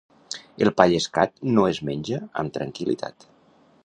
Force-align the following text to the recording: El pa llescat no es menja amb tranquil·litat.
El 0.65 0.71
pa 0.79 0.85
llescat 0.93 1.35
no 1.57 1.65
es 1.73 1.81
menja 1.89 2.21
amb 2.45 2.55
tranquil·litat. 2.59 3.29